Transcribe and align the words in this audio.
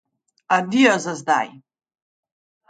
Adijo 0.55 0.93
za 1.03 1.13
zdaj! 1.19 1.47